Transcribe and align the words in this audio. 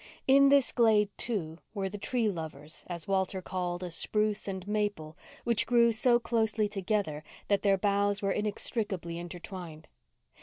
In 0.25 0.49
this 0.49 0.71
glade, 0.71 1.15
too, 1.15 1.59
were 1.75 1.87
the 1.87 1.99
"Tree 1.99 2.27
Lovers," 2.27 2.83
as 2.87 3.07
Walter 3.07 3.39
called 3.39 3.83
a 3.83 3.91
spruce 3.91 4.47
and 4.47 4.67
maple 4.67 5.15
which 5.43 5.67
grew 5.67 5.91
so 5.91 6.19
closely 6.19 6.67
together 6.67 7.23
that 7.49 7.61
their 7.61 7.77
boughs 7.77 8.19
were 8.19 8.31
inextricably 8.31 9.19
intertwined. 9.19 9.87